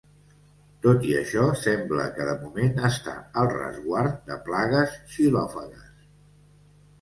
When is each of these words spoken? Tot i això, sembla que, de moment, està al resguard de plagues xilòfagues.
Tot 0.85 1.03
i 1.09 1.11
això, 1.17 1.43
sembla 1.63 2.05
que, 2.15 2.25
de 2.29 2.33
moment, 2.45 2.73
està 2.89 3.13
al 3.43 3.51
resguard 3.53 4.17
de 4.31 4.39
plagues 4.49 4.97
xilòfagues. 5.13 5.95